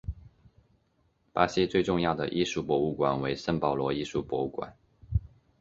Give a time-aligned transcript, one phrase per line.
[1.31, 4.75] 巴西最重要的艺术博物馆为圣保罗艺术博物馆。